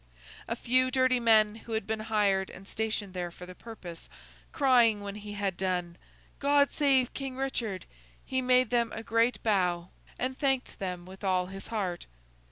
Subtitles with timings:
[0.47, 4.09] A few dirty men, who had been hired and stationed there for the purpose,
[4.51, 5.95] crying when he had done,
[6.39, 7.85] 'God save King Richard!'
[8.25, 12.07] he made them a great bow, and thanked them with all his heart.